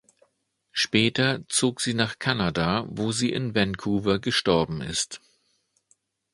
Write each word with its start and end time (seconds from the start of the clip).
Später 0.71 1.47
zog 1.47 1.79
sie 1.79 1.93
nach 1.93 2.17
Kanada, 2.17 2.85
wo 2.89 3.11
sie 3.11 3.31
in 3.31 3.53
Vancouver 3.53 4.17
gestorben 4.17 4.81
ist. 4.81 5.21